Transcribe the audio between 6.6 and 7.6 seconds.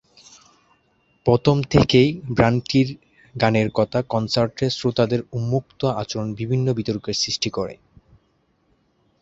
বিতর্কের সৃষ্টি